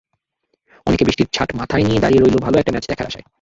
অনেকে 0.87 1.03
বৃষ্টির 1.05 1.29
ছাঁট 1.33 1.49
মাথায় 1.55 1.83
নিয়ে 1.83 2.01
দাঁড়িয়ে 2.01 2.21
রইল 2.21 2.37
ভালো 2.37 2.55
একটা 2.57 2.71
ম্যাচ 2.71 2.85
দেখার 2.87 3.07
আশায়। 3.07 3.25